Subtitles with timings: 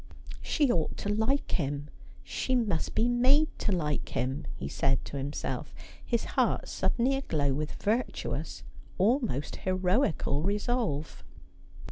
[0.41, 1.87] 'She ought to like him;
[2.23, 7.53] she must be made to like him,' he said to himself, his heart suddenly aglow
[7.53, 8.63] with virtuous,
[8.97, 11.23] almost heroical resolve.